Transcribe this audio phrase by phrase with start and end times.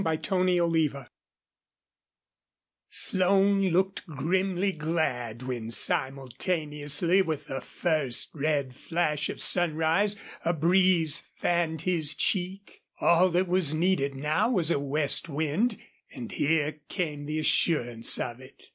[0.03, 0.89] CHAPTER VII
[2.89, 11.27] Slone looked grimly glad when simultaneously with the first red flash of sunrise a breeze
[11.35, 12.81] fanned his cheek.
[12.99, 15.77] All that was needed now was a west wind.
[16.11, 18.69] And here came the assurance of it.